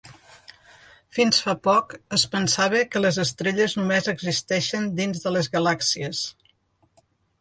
[1.17, 6.25] Fins fa poc, es pensava que les estrelles només existeixen dins de les galàxies.